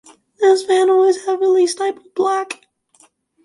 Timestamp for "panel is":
0.63-1.25